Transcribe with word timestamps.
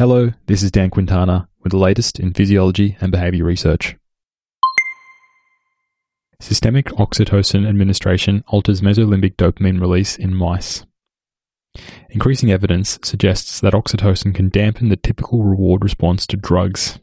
Hello, 0.00 0.32
this 0.46 0.62
is 0.62 0.70
Dan 0.70 0.88
Quintana 0.88 1.46
with 1.62 1.72
the 1.72 1.76
latest 1.76 2.18
in 2.18 2.32
physiology 2.32 2.96
and 3.02 3.12
behavior 3.12 3.44
research. 3.44 3.98
Systemic 6.40 6.86
oxytocin 6.86 7.68
administration 7.68 8.42
alters 8.46 8.80
mesolimbic 8.80 9.36
dopamine 9.36 9.78
release 9.78 10.16
in 10.16 10.34
mice. 10.34 10.86
Increasing 12.08 12.50
evidence 12.50 12.98
suggests 13.02 13.60
that 13.60 13.74
oxytocin 13.74 14.34
can 14.34 14.48
dampen 14.48 14.88
the 14.88 14.96
typical 14.96 15.44
reward 15.44 15.84
response 15.84 16.26
to 16.28 16.38
drugs. 16.38 16.98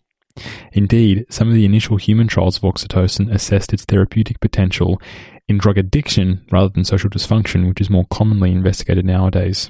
Indeed, 0.72 1.28
some 1.30 1.50
of 1.50 1.54
the 1.54 1.66
initial 1.66 1.98
human 1.98 2.28
trials 2.28 2.58
of 2.58 2.64
oxytocin 2.64 3.32
assessed 3.32 3.74
its 3.74 3.86
therapeutic 3.86 4.40
potential 4.40 5.00
in 5.48 5.60
drug 5.60 5.78
addiction 5.78 6.44
rather 6.52 6.70
than 6.70 6.84
social 6.84 7.12
dysfunction, 7.12 7.68
which 7.68 7.80
is 7.80 7.92
more 7.92 8.08
commonly 8.10 8.52
investigated 8.52 9.06
nowadays. 9.06 9.70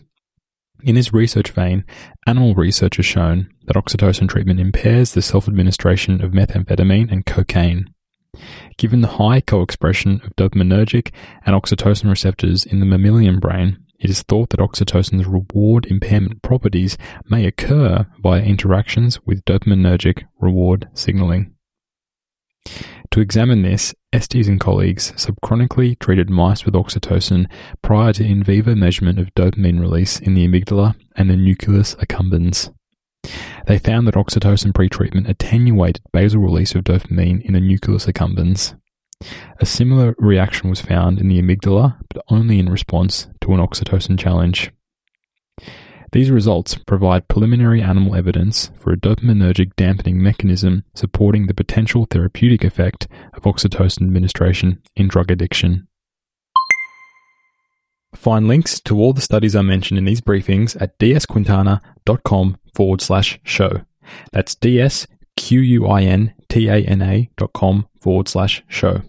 In 0.84 0.96
this 0.96 1.12
research 1.12 1.52
vein, 1.52 1.86
animal 2.28 2.54
research 2.54 2.98
has 2.98 3.06
shown 3.06 3.50
that 3.66 3.76
oxytocin 3.76 4.30
treatment 4.30 4.60
impairs 4.60 5.14
the 5.14 5.22
self 5.22 5.48
administration 5.48 6.24
of 6.24 6.32
methamphetamine 6.32 7.12
and 7.12 7.26
cocaine. 7.26 7.94
Given 8.78 9.02
the 9.02 9.08
high 9.08 9.42
co 9.42 9.62
expression 9.64 10.22
of 10.24 10.36
dopaminergic 10.36 11.12
and 11.46 11.56
oxytocin 11.56 12.10
receptors 12.10 12.64
in 12.64 12.80
the 12.80 12.86
mammalian 12.86 13.40
brain, 13.40 13.78
it 14.00 14.12
is 14.12 14.22
thought 14.22 14.50
that 14.52 14.60
oxytocin's 14.60 15.26
reward 15.26 15.88
impairment 15.88 16.44
properties 16.44 16.98
may 17.28 17.46
occur 17.46 18.06
via 18.22 18.44
interactions 18.44 19.20
with 19.26 19.44
dopaminergic 19.46 20.26
reward 20.40 20.88
signaling. 20.94 21.56
To 23.18 23.22
examine 23.22 23.64
this, 23.64 23.96
Estes 24.14 24.48
and 24.48 24.60
colleagues 24.60 25.12
subchronically 25.14 25.98
treated 25.98 26.30
mice 26.30 26.66
with 26.66 26.76
oxytocin 26.76 27.50
prior 27.82 28.14
to 28.14 28.24
in 28.24 28.44
vivo 28.44 28.76
measurement 28.76 29.18
of 29.18 29.34
dopamine 29.34 29.80
release 29.80 30.20
in 30.20 30.36
the 30.36 30.48
amygdala 30.48 30.94
and 31.16 31.28
the 31.28 31.36
nucleus 31.36 31.96
accumbens. 31.96 32.72
They 33.66 33.80
found 33.80 34.06
that 34.06 34.14
oxytocin 34.14 34.72
pretreatment 34.72 35.28
attenuated 35.28 36.04
basal 36.14 36.42
release 36.42 36.76
of 36.76 36.84
dopamine 36.84 37.42
in 37.42 37.54
the 37.54 37.60
nucleus 37.60 38.06
accumbens. 38.06 38.80
A 39.60 39.66
similar 39.66 40.14
reaction 40.20 40.70
was 40.70 40.82
found 40.82 41.20
in 41.20 41.28
the 41.28 41.42
amygdala, 41.42 41.98
but 42.14 42.24
only 42.30 42.60
in 42.60 42.70
response 42.70 43.26
to 43.42 43.52
an 43.52 43.60
oxytocin 43.60 44.20
challenge. 44.20 44.72
These 46.14 46.32
results 46.32 46.76
provide 46.76 47.28
preliminary 47.28 47.82
animal 47.82 48.16
evidence 48.16 48.72
for 48.80 48.92
a 48.92 48.98
dopaminergic 48.98 49.76
dampening 49.76 50.24
mechanism 50.24 50.86
supporting 50.96 51.48
the 51.48 51.54
potential 51.54 52.08
therapeutic 52.10 52.64
effect 52.64 53.08
of 53.34 53.44
oxytocin 53.44 54.04
administration 54.04 54.82
in 54.96 55.10
drug 55.10 55.30
addiction. 55.30 55.88
Find 58.16 58.48
links 58.48 58.80
to 58.82 58.98
all 58.98 59.14
the 59.14 59.22
studies 59.22 59.56
I 59.56 59.62
mentioned 59.62 59.98
in 59.98 60.06
these 60.06 60.22
briefings 60.22 60.82
at 60.82 60.98
dsquintana.com 60.98 62.58
forward 62.74 63.02
slash 63.02 63.40
show. 63.44 63.82
That's 64.32 64.56
dsquintana 64.56 65.08
dot 67.36 67.54
com 67.54 67.88
forward 68.00 68.28
slash 68.28 68.64
show. 68.68 69.02